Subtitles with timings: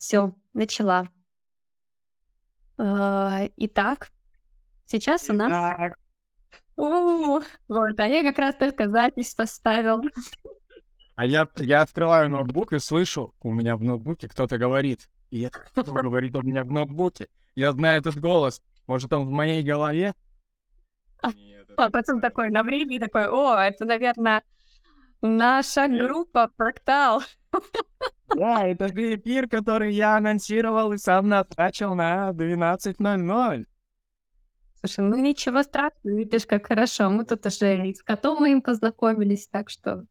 [0.00, 1.08] Все, начала.
[2.78, 4.10] А, итак,
[4.86, 5.92] сейчас у нас...
[6.74, 10.02] Вот, а я как раз только запись поставил.
[11.16, 15.10] а я, я открываю ноутбук и слышу, у меня в ноутбуке кто-то говорит.
[15.28, 17.28] И это кто говорит у меня в ноутбуке.
[17.54, 18.62] Я знаю этот голос.
[18.86, 20.14] Может, он в моей голове?
[21.20, 24.42] А, Нет, это А потом такой на времени такой, о, это, наверное,
[25.20, 27.22] наша группа Фрактал.
[28.36, 33.64] Да, это же эфир, который я анонсировал и сам назначил на 12.00.
[34.80, 37.10] Слушай, ну ничего страшного, видишь, как хорошо.
[37.10, 40.06] Мы тут уже и с котом моим познакомились, так что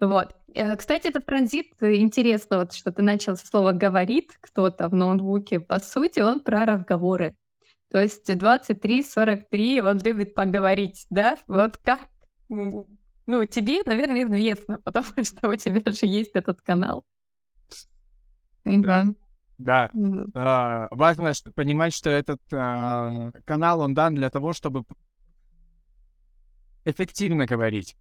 [0.00, 0.36] вот.
[0.54, 4.94] Э, Кстати, этот транзит, э, интересно, вот что ты начал со слова «говорит» кто-то в
[4.94, 5.60] ноутбуке.
[5.60, 7.34] По сути, он про разговоры.
[7.90, 11.38] То есть 23-43 он любит поговорить, да?
[11.46, 12.00] Вот как?
[12.48, 17.04] Ну, тебе, наверное, известно, потому что у тебя же есть этот канал.
[19.58, 19.90] Да.
[19.90, 19.90] Да.
[20.34, 24.84] А, важно понимать, что этот а, канал, он дан для того, чтобы
[26.84, 27.96] эффективно говорить.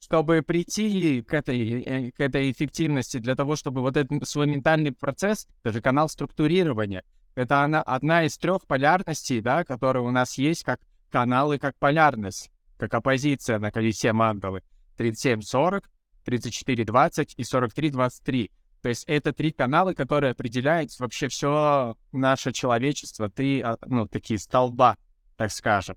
[0.00, 4.92] Чтобы прийти к этой, э, к этой эффективности, для того, чтобы вот этот свой ментальный
[4.92, 10.36] процесс, это же канал структурирования, это она, одна из трех полярностей, да, которые у нас
[10.38, 14.62] есть как каналы, как полярность, как оппозиция на колесе мандалы.
[14.98, 15.84] 37-40,
[16.26, 18.50] 34-20 и 43-23.
[18.82, 23.28] То есть это три канала, которые определяют вообще все наше человечество.
[23.28, 24.96] Три, а, ну, такие столба,
[25.36, 25.96] так скажем.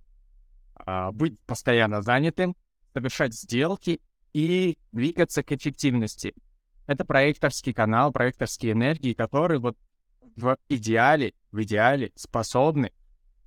[0.76, 2.56] А, Быть постоянно занятым,
[2.94, 4.02] совершать сделки
[4.34, 6.34] и двигаться к эффективности.
[6.86, 9.78] Это проекторский канал, проекторские энергии, которые вот
[10.36, 12.92] в идеале, в идеале способны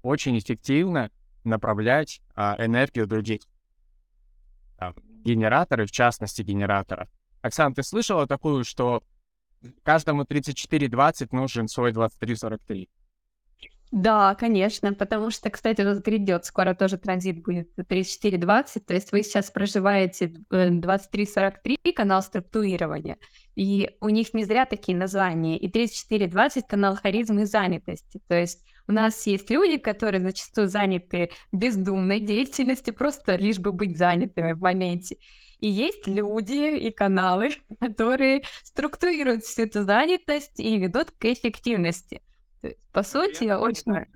[0.03, 1.11] очень эффективно
[1.45, 3.41] направлять а, энергию других.
[4.79, 7.09] Там, генераторы, в частности, генератора.
[7.43, 9.03] Оксана, ты слышала такую, что
[9.83, 12.89] каждому 34-20 нужен свой 23-43?
[13.93, 19.23] Да, конечно, потому что, кстати, вот грядет, скоро тоже транзит будет 34-20, то есть вы
[19.23, 23.17] сейчас проживаете э, 23-43 канал структурирования,
[23.55, 28.65] и у них не зря такие названия, и 34-20 канал харизмы и занятости, то есть
[28.89, 34.61] у нас есть люди, которые зачастую заняты бездумной деятельностью, просто лишь бы быть занятыми в
[34.61, 35.17] моменте.
[35.61, 37.51] И есть люди и каналы,
[37.81, 42.23] которые структурируют всю эту занятость и ведут к эффективности.
[42.61, 44.07] То есть, по сути, очень...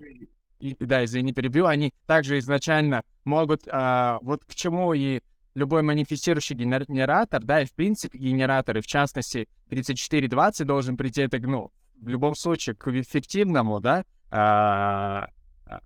[0.59, 1.67] И, да, извини, перебью.
[1.67, 5.21] Они также изначально могут, а, вот к чему и
[5.55, 11.23] любой манифестирующий генер- генератор, да, и в принципе генератор, и в частности 3420 должен прийти,
[11.23, 15.29] это, ну, в любом случае к эффективному, да, а,
[15.67, 15.81] а,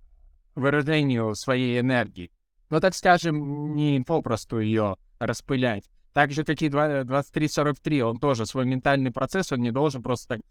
[0.55, 2.31] выражению своей энергии.
[2.69, 5.89] Но, так скажем, не попросту ее распылять.
[6.13, 10.35] Так же, как и два- 2343, он тоже свой ментальный процесс, он не должен просто
[10.35, 10.41] так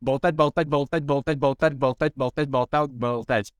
[0.00, 3.54] болтать, болтать, болтать, болтать, болтать, болтать, болтать, болтать, болтать.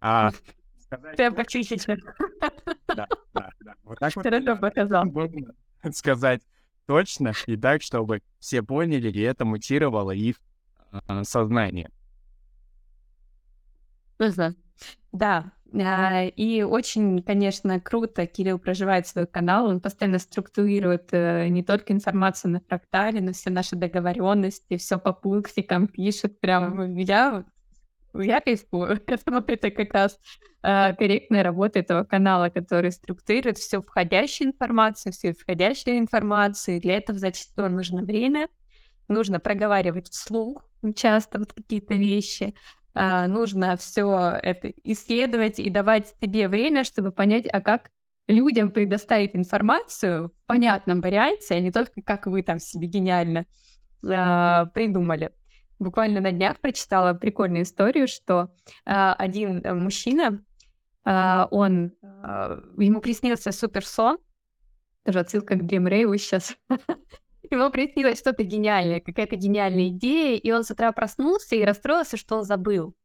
[0.00, 0.30] А,
[0.78, 1.86] сказать Прям как чистить.
[2.88, 3.74] да, да, да.
[3.84, 5.04] Вот так вот Хорошо показал.
[5.04, 5.54] можно
[5.92, 6.42] сказать
[6.86, 10.40] точно и так, чтобы все поняли, и это мутировало их
[11.06, 11.90] а, сознание.
[15.12, 21.92] Да, и очень, конечно, круто Кирилл проживает свой канал, он постоянно структурирует э, не только
[21.92, 27.44] информацию на фрактале, но все наши договоренности, все по пунктикам пишет, прям я,
[28.14, 29.00] я кайфую.
[29.06, 30.18] Это как раз
[30.62, 36.76] а, корректная работа этого канала, который структурирует всю входящую информацию, всю исходящую информацию.
[36.76, 38.48] И Для этого зачастую нужно время,
[39.08, 46.48] нужно проговаривать вслух часто вот какие-то вещи, а, нужно все это исследовать и давать себе
[46.48, 47.90] время, чтобы понять, а как
[48.26, 53.46] людям предоставить информацию в понятном варианте, а не только как вы там себе гениально
[54.04, 55.32] а, придумали.
[55.78, 58.54] Буквально на днях прочитала прикольную историю, что
[58.84, 60.44] а, один э, мужчина,
[61.04, 64.18] а, он, а, ему приснился суперсон,
[65.04, 66.56] тоже отсылка к Дрим Рейву сейчас,
[67.56, 72.38] Ему приснилось что-то гениальное, какая-то гениальная идея, и он с утра проснулся и расстроился, что
[72.38, 72.96] он забыл.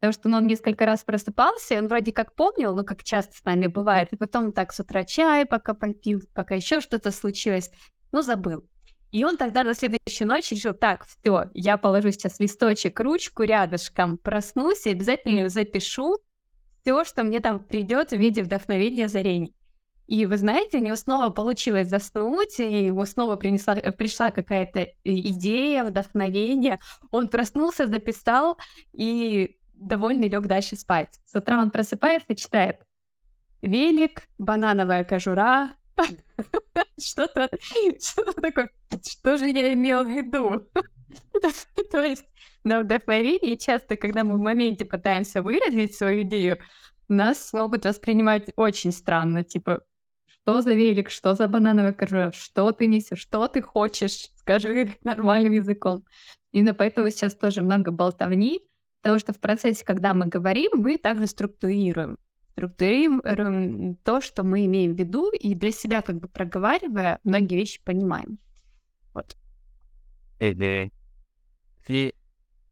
[0.00, 3.44] Потому что ну, он несколько раз просыпался, он вроде как помнил, ну, как часто с
[3.44, 7.70] нами бывает, и потом так с утра чай пока попил, пока еще что-то случилось,
[8.12, 8.64] ну, забыл.
[9.12, 14.18] И он тогда на следующую ночь решил, так, все, я положу сейчас листочек, ручку рядышком,
[14.18, 16.18] проснусь и обязательно запишу
[16.82, 19.54] все, что мне там придет в виде вдохновения озарений.
[20.10, 24.80] И вы знаете, у него снова получилось заснуть, и ему снова принесла, э, пришла какая-то
[24.80, 26.80] э, идея, вдохновение.
[27.12, 28.58] Он проснулся, записал
[28.92, 31.20] и довольный лег дальше спать.
[31.26, 32.80] С утра он просыпается читает
[33.62, 35.76] велик, банановая кожура,
[37.00, 37.48] что-то
[38.00, 38.68] что такое,
[39.08, 40.66] что же я имел в виду?
[41.92, 42.24] То есть
[42.64, 46.58] на вдохновении часто, когда мы в моменте пытаемся выразить свою идею,
[47.06, 49.82] нас могут воспринимать очень странно, типа,
[50.42, 55.52] что за велик, что за банановый коржа, что ты несешь, что ты хочешь, скажи нормальным
[55.52, 56.04] языком.
[56.52, 58.60] Именно поэтому сейчас тоже много болтовни,
[59.02, 62.16] потому что в процессе, когда мы говорим, мы также структурируем.
[62.52, 67.82] Структурируем то, что мы имеем в виду, и для себя, как бы проговаривая, многие вещи
[67.84, 68.38] понимаем.
[69.14, 69.36] Вот.
[70.40, 72.14] И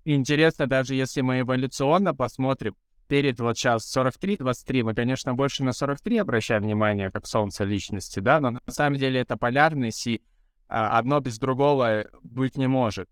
[0.04, 2.74] интересно, даже если мы эволюционно посмотрим,
[3.08, 8.40] перед вот сейчас 43-23, мы, конечно, больше на 43 обращаем внимание, как солнце личности, да,
[8.40, 10.22] но на самом деле это полярность, и
[10.68, 13.08] а, одно без другого быть не может.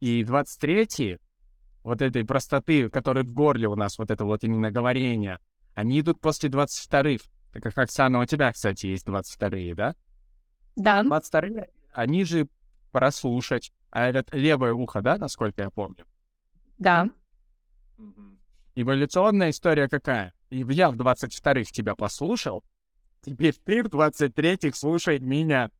[0.00, 1.18] И 23
[1.82, 5.38] вот этой простоты, которая в горле у нас, вот это вот именно говорение,
[5.74, 7.24] они идут после 22-х.
[7.52, 9.94] Так как, Оксана, у тебя, кстати, есть 22-е, да?
[10.76, 11.02] Да.
[11.02, 12.48] 22-е, они же
[12.92, 16.06] прослушать, а это левое ухо, да, насколько я помню?
[16.78, 17.10] Да.
[18.74, 20.32] Эволюционная история какая?
[20.50, 22.64] Я в 22-х тебя послушал,
[23.20, 25.70] теперь ты в 23-х слушай меня.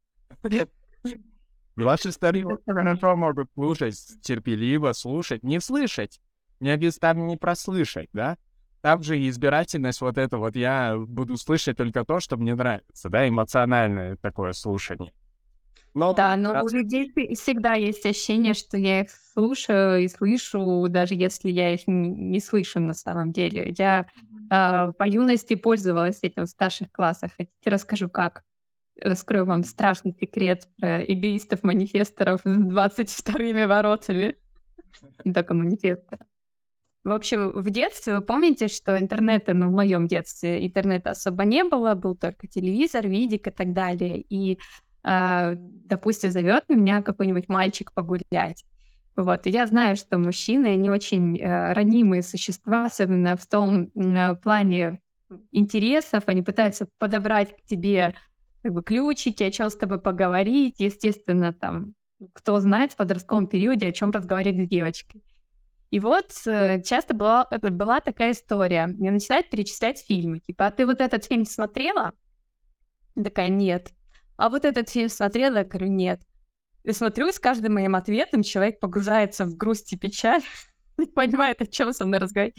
[1.74, 6.20] Ваши старые хорошо могут слушать, терпеливо слушать, не слышать.
[6.60, 8.36] Не обязательно не прослышать, да?
[8.82, 13.28] Там же избирательность вот это вот, я буду слышать только то, что мне нравится, да,
[13.28, 15.12] эмоциональное такое слушание.
[15.94, 16.64] Но да, но раз...
[16.64, 21.82] у людей всегда есть ощущение, что я их слушаю и слышу, даже если я их
[21.86, 23.74] не слышу на самом деле.
[23.76, 24.06] Я
[24.50, 27.32] э, по юности пользовалась этим в старших классах.
[27.36, 28.42] Хотите, расскажу как?
[29.00, 34.36] Раскрою вам страшный секрет про эгоистов-манифесторов с 22 воротами.
[35.24, 36.26] Не только манифесторов.
[37.04, 41.64] В общем, в детстве вы помните, что интернета, ну, в моем детстве интернета особо не
[41.64, 44.20] было, был только телевизор, видик и так далее.
[44.20, 44.60] И
[45.04, 48.64] допустим, зовет меня какой-нибудь мальчик погулять.
[49.14, 54.34] Вот, и я знаю, что мужчины, они очень э, ранимые существа, особенно в том э,
[54.36, 55.02] плане
[55.50, 58.14] интересов, они пытаются подобрать к тебе
[58.62, 61.94] как бы ключики, о чем с тобой поговорить, естественно, там,
[62.32, 65.22] кто знает в подростковом периоде, о чем разговаривать с девочкой.
[65.90, 68.86] И вот э, часто была, была такая история.
[68.86, 70.38] Мне начинают перечислять фильмы.
[70.38, 72.12] Типа, а ты вот этот фильм смотрела?
[73.14, 73.92] Я такая, нет
[74.42, 75.58] а вот этот фильм смотрела?
[75.58, 76.20] Я говорю, нет.
[76.82, 80.42] И смотрю, и с каждым моим ответом человек погружается в грусть и печаль,
[80.98, 82.56] не понимает, о чем со мной разговаривать.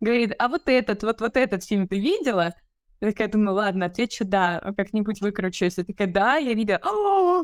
[0.00, 2.54] Говорит, а вот этот, вот, вот этот фильм ты видела?
[3.02, 5.76] Я такая думаю, ладно, отвечу да, как-нибудь выкручусь.
[5.76, 6.78] Я такая, да, я видела,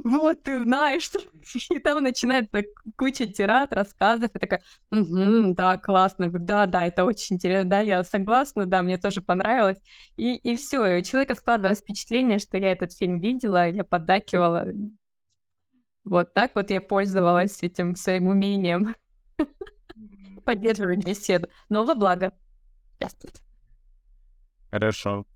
[0.05, 1.11] вот ты знаешь.
[1.71, 2.63] И там начинается
[2.97, 4.31] куча тират, рассказов.
[4.33, 4.63] И такая,
[4.93, 9.79] угу, да, классно, да, да, это очень интересно, да, я согласна, да, мне тоже понравилось.
[10.17, 14.69] И, и все, и у человека складывалось впечатление, что я этот фильм видела, я поддакивала.
[16.05, 18.95] Вот так вот я пользовалась этим своим умением
[20.45, 21.49] поддерживать беседу.
[21.69, 22.33] Но во благо.
[24.71, 25.27] Хорошо.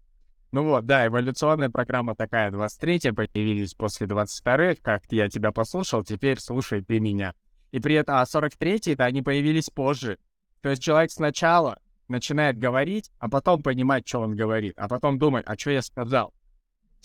[0.52, 6.38] Ну вот, да, эволюционная программа такая, 23 появились после 22 как я тебя послушал, теперь
[6.38, 7.34] слушай ты меня.
[7.70, 10.18] И при этом, а 43-е-то они появились позже.
[10.60, 11.78] То есть человек сначала
[12.08, 16.34] начинает говорить, а потом понимать, что он говорит, а потом думать, а что я сказал.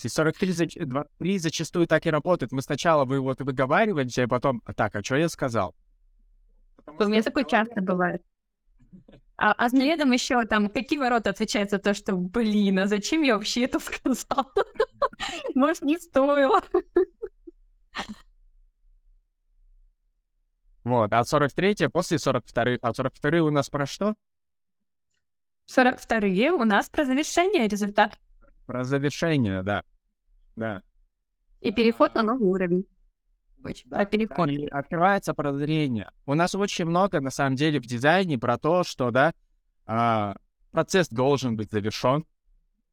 [0.03, 0.75] И 43 зач...
[0.75, 2.51] 23 зачастую так и работает.
[2.51, 5.73] Мы сначала вы вот выговариваете, а потом, а так, а что я сказал?
[6.85, 8.21] Потому У меня такое часто бывает.
[9.37, 13.35] А, а следом еще там, какие ворота отвечают за то, что, блин, а зачем я
[13.35, 14.51] вообще это сказал?
[15.55, 16.61] Может, не стоило.
[20.83, 24.15] Вот, а 43 после 42 а 42 у нас про что?
[25.65, 28.17] 42 у нас про завершение результата.
[28.65, 29.83] Про завершение, да.
[30.55, 30.81] Да.
[31.59, 32.85] И переход на новый уровень.
[33.85, 34.49] Да, переход.
[34.49, 36.11] И открывается прозрение.
[36.25, 39.33] У нас очень много, на самом деле, в дизайне про то, что, да,
[39.85, 40.35] а,
[40.71, 42.25] процесс должен быть завершен,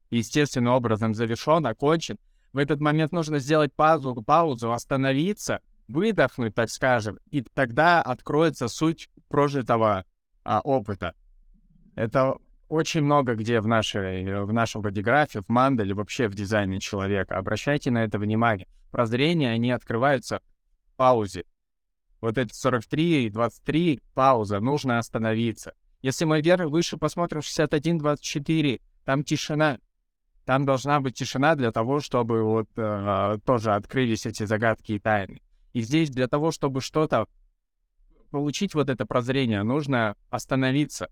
[0.09, 2.17] естественным образом завершен, окончен.
[2.53, 9.09] В этот момент нужно сделать паузу, паузу, остановиться, выдохнуть, так скажем, и тогда откроется суть
[9.27, 10.05] прожитого
[10.43, 11.13] а, опыта.
[11.95, 17.37] Это очень много где в, нашей, в нашем бодиграфе, в манделе, вообще в дизайне человека.
[17.37, 18.67] Обращайте на это внимание.
[18.91, 20.41] Прозрения, они открываются
[20.95, 21.45] паузе.
[22.21, 25.73] Вот эти 43 и 23, пауза, нужно остановиться.
[26.01, 29.79] Если мы вверх, выше посмотрим 61, 24, там тишина.
[30.45, 35.41] Там должна быть тишина для того, чтобы вот э, тоже открылись эти загадки и тайны.
[35.73, 37.27] И здесь для того, чтобы что-то
[38.29, 41.09] получить вот это прозрение, нужно остановиться.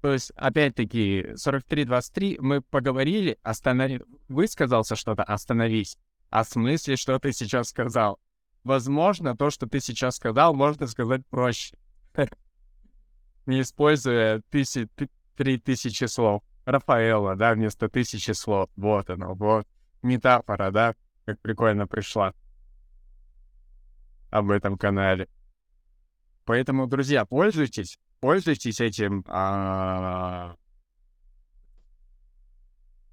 [0.00, 4.00] То есть, опять-таки, 43-23 мы поговорили, останови...
[4.28, 5.98] высказался что-то, остановись.
[6.30, 8.18] Смысле, что ты сейчас сказал?
[8.64, 11.76] Возможно, то, что ты сейчас сказал, можно сказать проще.
[13.46, 16.42] Не используя три тысячи слов.
[16.64, 18.68] Рафаэла, да, вместо тысячи слов.
[18.76, 19.66] Вот оно, вот.
[20.02, 20.94] Метафора, да,
[21.24, 22.34] как прикольно пришла
[24.30, 25.28] об этом канале.
[26.44, 30.56] Поэтому, друзья, пользуйтесь, пользуйтесь этим а,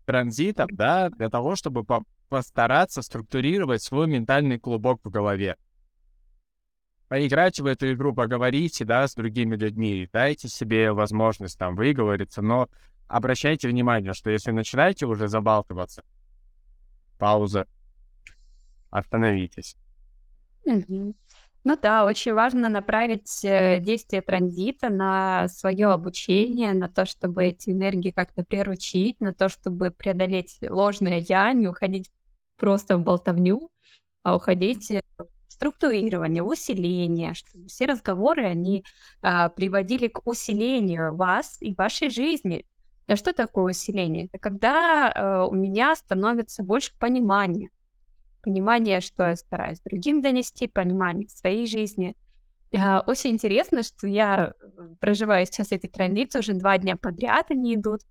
[0.06, 5.58] транзитом, да, для того, чтобы по постараться структурировать свой ментальный клубок в голове.
[7.08, 12.68] Поиграйте в эту игру, поговорите, да, с другими людьми, дайте себе возможность там выговориться, но
[13.08, 16.04] обращайте внимание, что если начинаете уже забалтываться,
[17.20, 17.68] пауза,
[18.90, 19.76] остановитесь.
[21.68, 27.72] Ну да, очень важно направить э, действие транзита на свое обучение, на то, чтобы эти
[27.72, 32.12] энергии как-то приручить, на то, чтобы преодолеть ложное я, не уходить
[32.58, 33.72] просто в болтовню,
[34.22, 38.86] а уходить в структурирование, в усиление, чтобы все разговоры, они
[39.24, 42.66] а, приводили к усилению вас и вашей жизни.
[43.08, 44.26] А что такое усиление?
[44.26, 47.72] Это когда а, у меня становится больше понимания,
[48.46, 52.16] понимание, что я стараюсь другим донести, понимание своей жизни.
[52.78, 54.54] А, очень интересно, что я
[55.00, 58.02] проживаю сейчас этой транзиции, уже два дня подряд они идут.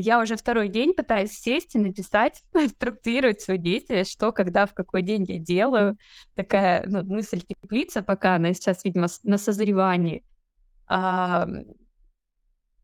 [0.00, 2.42] Я уже второй день пытаюсь сесть и написать,
[2.76, 5.96] структурировать свои действия, что, когда, в какой день я делаю.
[6.34, 10.24] Такая ну, мысль теплица, пока она сейчас, видимо, на созревании.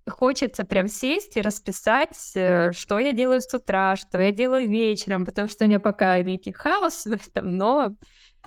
[0.06, 5.24] Хочется прям сесть и расписать, э, что я делаю с утра, что я делаю вечером,
[5.24, 7.96] потому что у меня пока некий хаос в этом, но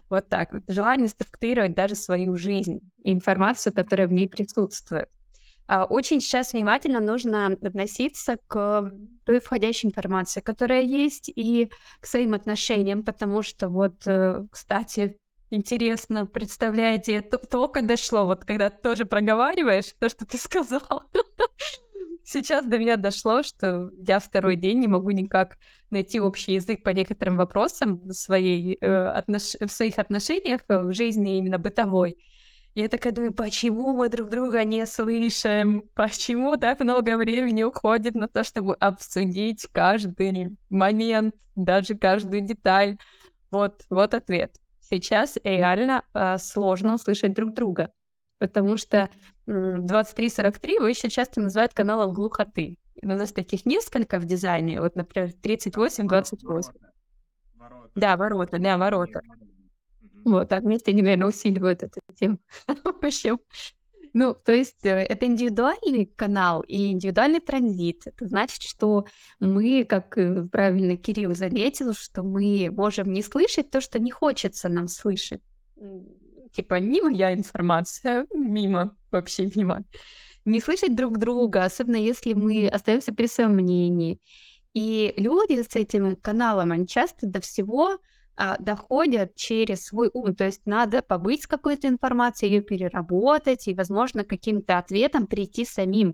[0.10, 0.52] вот так.
[0.68, 5.10] Желание структурировать даже свою жизнь информацию, которая в ней присутствует.
[5.68, 8.92] А, очень сейчас внимательно нужно относиться к
[9.26, 15.18] той входящей информации, которая есть, и к своим отношениям, потому что вот, э, кстати,
[15.50, 21.04] Интересно, представляете, это только дошло, вот когда тоже проговариваешь то, что ты сказал.
[22.26, 25.58] Сейчас до меня дошло, что я второй день не могу никак
[25.90, 29.56] найти общий язык по некоторым вопросам в, своей, э, отнош...
[29.62, 32.18] в своих отношениях, э, в жизни именно бытовой.
[32.76, 35.84] Я такая думаю, почему мы друг друга не слышим?
[35.96, 42.98] Почему так много времени уходит на то, чтобы обсудить каждый момент, даже каждую деталь?
[43.50, 44.58] Вот, вот ответ
[44.90, 47.92] сейчас реально э, сложно услышать друг друга,
[48.40, 49.10] потому что
[49.48, 52.78] э, 2343 его еще часто называют каналом глухоты.
[52.96, 56.74] И у нас таких несколько в дизайне, вот, например, 38-28.
[57.96, 59.22] Да, ворота, да, ворота.
[60.26, 62.40] Вот, так вместе наверное, усиливают эту тему.
[62.68, 63.40] В общем,
[64.20, 68.08] ну, то есть э, это индивидуальный канал и индивидуальный транзит.
[68.08, 69.06] Это значит, что
[69.40, 74.70] мы, как э, правильно Кирилл заметил, что мы можем не слышать то, что не хочется
[74.70, 75.44] нам слышать.
[76.52, 79.84] Типа не моя информация, мимо, вообще мимо.
[80.46, 84.20] Не слышать друг друга, особенно если мы остаемся при своем мнении.
[84.74, 88.00] И люди с этим каналом, они часто до всего
[88.38, 90.36] а, доходят через свой ум.
[90.36, 96.14] То есть надо побыть с какой-то информацией, ее переработать и, возможно, каким-то ответом прийти самим.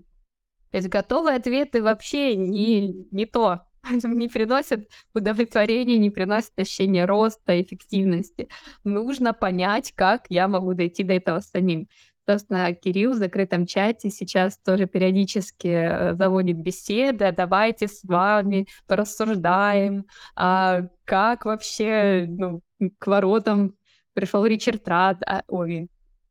[0.70, 7.60] То есть готовые ответы вообще не, не то, не приносят удовлетворения, не приносят ощущения роста,
[7.60, 8.48] эффективности.
[8.84, 11.88] Нужно понять, как я могу дойти до этого самим.
[12.26, 17.32] Собственно, Кирилл в закрытом чате сейчас тоже периодически э, заводит беседы.
[17.32, 22.62] Давайте с вами порассуждаем, а как вообще ну,
[22.98, 23.74] к воротам
[24.14, 25.88] пришел Ричард Рад, а, ой,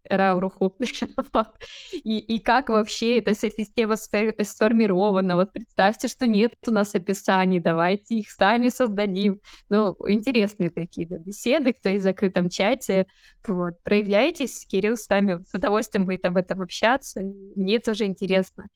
[0.10, 0.76] Рауруху.
[1.94, 5.36] и, и как вообще эта вся система сформирована.
[5.36, 9.40] Вот представьте, что нет у нас описаний, давайте их сами создадим.
[9.70, 13.08] Ну, интересные такие да, беседы, кто в закрытом чате.
[13.48, 13.82] Вот.
[13.84, 17.22] Проявляйтесь, Кирилл с вами с удовольствием будет об этом общаться.
[17.56, 18.68] Мне тоже интересно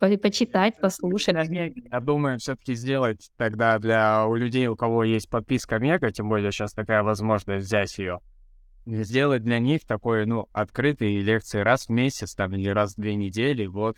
[0.00, 1.36] почитать, послушать.
[1.48, 6.50] Я думаю, все-таки сделать тогда для у людей, у кого есть подписка Мега, тем более
[6.52, 8.20] сейчас такая возможность взять ее,
[9.02, 13.14] сделать для них такой, ну, открытые лекции раз в месяц там или раз в две
[13.14, 13.96] недели, вот,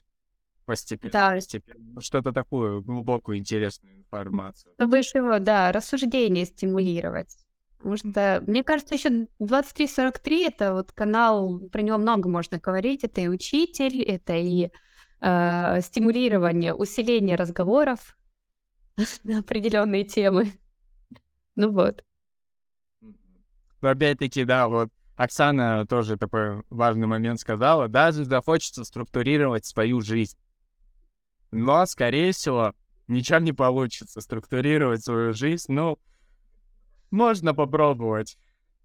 [0.64, 1.30] постепенно, да.
[1.32, 2.00] постепенно.
[2.00, 4.72] Что-то такую глубокую, интересную информацию.
[4.74, 7.36] Чтобы да, рассуждение стимулировать.
[7.78, 13.02] Потому что, мне кажется, еще 2343 это вот канал, про него много можно говорить.
[13.02, 14.70] Это и учитель, это и
[15.20, 18.16] э, стимулирование, усиление разговоров
[19.24, 20.52] на определенные темы.
[21.56, 22.04] Ну вот.
[23.82, 30.38] Но опять-таки, да, вот Оксана тоже такой важный момент сказала, даже захочется структурировать свою жизнь.
[31.50, 32.74] Но, скорее всего,
[33.08, 35.72] ничего не получится структурировать свою жизнь.
[35.72, 35.98] Ну,
[37.10, 38.38] можно попробовать.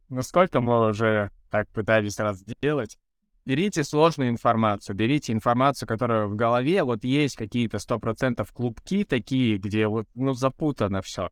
[0.10, 2.98] Но сколько мы уже так пытались раз сделать?
[3.46, 9.58] Берите сложную информацию, берите информацию, которая в голове, вот есть какие-то сто процентов клубки такие,
[9.58, 11.30] где вот, ну, запутано все.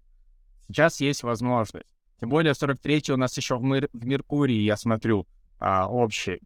[0.67, 1.94] Сейчас есть возможность.
[2.19, 5.27] Тем более 43-й у нас еще в, Мер- в Меркурии, я смотрю,
[5.59, 6.39] а, общий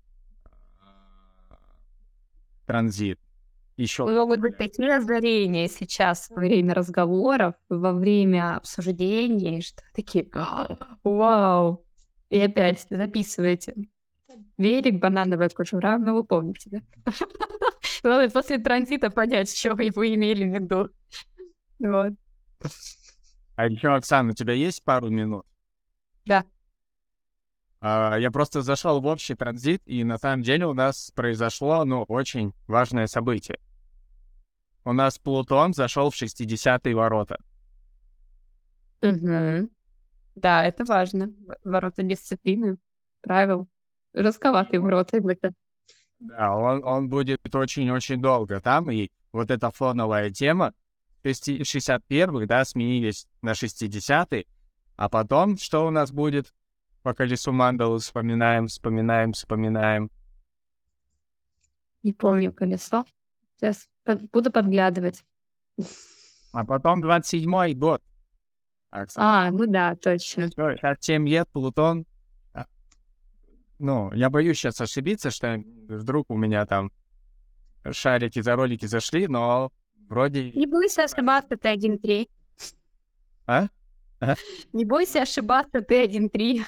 [0.81, 1.57] а,
[2.65, 3.19] транзит.
[3.77, 4.05] Еще.
[4.05, 10.27] Могут быть такие озарения сейчас во время разговоров, во время обсуждений, что такие,
[11.03, 11.85] вау,
[12.29, 13.75] и опять записывайте.
[14.57, 16.79] Велик, банановая кожура, ну вы помните, да?
[18.03, 20.89] Главное, после транзита понять, что вы имели в виду.
[21.79, 22.13] Вот.
[23.55, 25.45] А еще, Оксана, у тебя есть пару минут?
[26.29, 26.45] Да.
[27.81, 32.03] А, я просто зашел в общий транзит, и на самом деле у нас произошло, ну,
[32.03, 33.57] очень важное событие.
[34.85, 37.39] У нас Плутон зашел в 60-е ворота.
[39.01, 39.69] Угу.
[40.35, 41.33] Да, это важно.
[41.63, 42.77] Ворота дисциплины,
[43.21, 43.67] правил.
[44.13, 45.17] Жестковатые ворота.
[45.17, 45.53] это.
[46.19, 50.73] Да, он, он будет очень-очень долго там, и вот эта фоновая тема,
[51.23, 54.45] 61-х, да, сменились на 60-е,
[54.99, 56.53] а потом что у нас будет?
[57.03, 60.11] По колесу мандалы вспоминаем, вспоминаем, вспоминаем.
[62.03, 63.05] Не помню колесо.
[63.55, 63.87] Сейчас
[64.33, 65.23] буду подглядывать.
[66.51, 68.03] А потом 27-й год.
[68.89, 69.47] Оксана.
[69.47, 70.49] А, ну да, точно.
[70.49, 72.05] Сейчас 7 лет, Плутон.
[72.53, 72.65] А,
[73.77, 76.91] ну, я боюсь сейчас ошибиться, что вдруг у меня там
[77.89, 79.71] шарики за ролики зашли, но
[80.09, 80.51] вроде...
[80.51, 82.29] Не бойся ошибаться, ты 1-3.
[83.47, 83.69] А?
[84.19, 84.35] А?
[84.73, 86.61] Не бойся ошибаться, ты 1-3.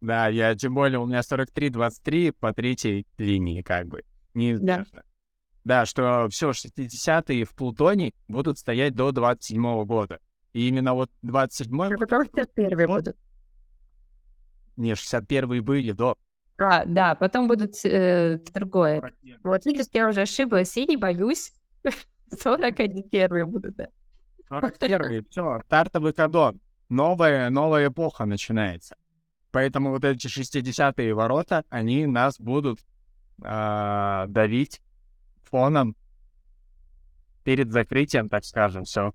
[0.00, 4.02] Да, я тем более у меня 43-23 по третьей линии, как бы.
[4.34, 4.84] Не Да.
[5.64, 10.18] Да, что все 60-е в Плутоне будут стоять до 27 года.
[10.52, 11.96] И именно вот 27-й...
[11.96, 13.16] Потом 61 будут.
[14.76, 16.16] Не, 61-е были до.
[16.58, 19.12] А, да, потом будут э, другое.
[19.42, 21.52] Вот видишь, я уже ошиблась и не боюсь.
[22.38, 23.88] 41 первые будут, да.
[24.48, 26.60] 41 все, стартовый кадон.
[26.88, 28.96] Новая, новая эпоха начинается.
[29.50, 32.80] Поэтому вот эти 60-е ворота, они нас будут
[33.42, 34.80] э, давить
[35.44, 35.96] фоном
[37.44, 39.12] перед закрытием, так скажем, все.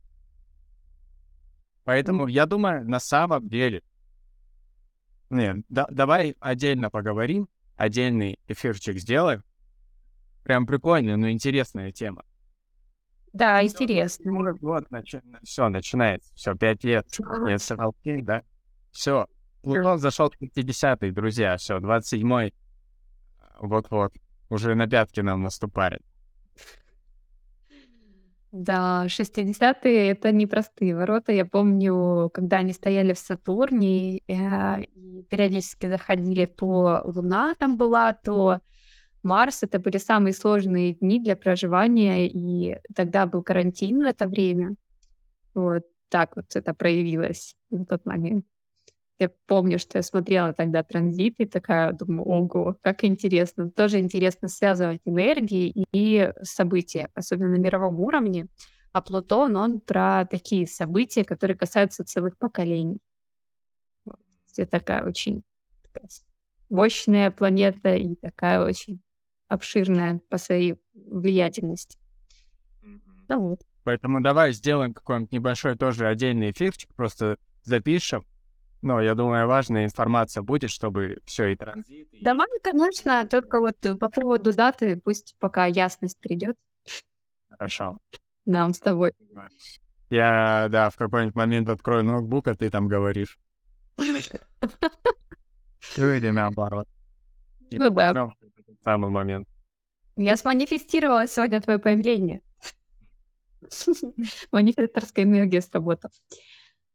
[1.84, 3.82] Поэтому я думаю, на самом деле...
[5.30, 9.44] Нет, да, давай отдельно поговорим, отдельный эфирчик сделаем.
[10.44, 12.24] Прям прикольная, но интересная тема.
[13.34, 14.56] Да, интересно.
[14.62, 15.22] Вот, начи...
[15.44, 16.34] все, начинается.
[16.36, 17.06] Все, пять лет.
[17.46, 18.44] Нет, да?
[18.92, 19.28] Все.
[19.62, 21.58] Плутон зашел в 50-й, друзья.
[21.58, 22.54] Все, 27-й.
[23.60, 24.13] Вот-вот.
[24.50, 26.02] Уже на пятки нам наступает.
[28.52, 31.32] Да, 60-е- это непростые ворота.
[31.32, 38.13] Я помню, когда они стояли в Сатурне, э, и периодически заходили, то Луна там была,
[38.13, 38.60] то
[39.23, 39.63] Марс.
[39.63, 44.75] Это были самые сложные дни для проживания, и тогда был карантин в это время.
[45.53, 48.45] Вот так вот это проявилось в тот момент.
[49.19, 53.69] Я помню, что я смотрела тогда транзит и такая думаю, ого, как интересно.
[53.69, 58.47] Тоже интересно связывать энергии и события, особенно на мировом уровне.
[58.93, 62.99] А Плутон, он про такие события, которые касаются целых поколений.
[64.58, 65.43] Это такая очень
[65.84, 66.10] такая
[66.69, 69.01] мощная планета и такая очень
[69.50, 71.98] обширная по своей влиятельности.
[73.28, 73.60] Ну вот.
[73.84, 78.26] Поэтому давай сделаем какой-нибудь небольшой тоже отдельный эфирчик, просто запишем,
[78.82, 82.08] но я думаю, важная информация будет, чтобы все и транзит.
[82.14, 82.24] И...
[82.24, 86.58] Давай, конечно, только вот по поводу даты, пусть пока ясность придет.
[87.50, 87.98] Хорошо.
[88.46, 89.14] Нам с тобой.
[90.10, 93.38] Я, да, в какой-нибудь момент открою ноутбук, а ты там говоришь.
[95.98, 96.88] Или наоборот.
[97.72, 98.32] Ну да.
[98.84, 99.48] Самый момент.
[100.15, 102.42] Я сманифестировала сегодня твое появление.
[104.52, 106.12] Манифесторская энергия сработала.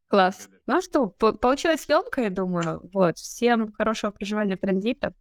[0.09, 0.49] Класс.
[0.67, 2.81] Ну а что, получилось легко, я думаю.
[2.93, 3.17] Вот.
[3.19, 5.15] Всем хорошего проживания транзита.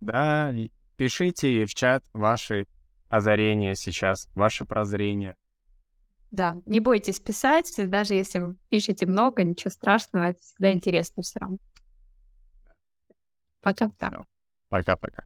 [0.00, 0.52] Да,
[0.96, 2.66] пишите в чат ваши
[3.08, 5.36] озарения сейчас, ваши прозрения.
[6.30, 11.40] Да, не бойтесь писать, даже если вы пишете много, ничего страшного, это всегда интересно все
[11.40, 11.58] равно.
[13.60, 14.24] Пока-пока.
[14.68, 15.24] Пока-пока.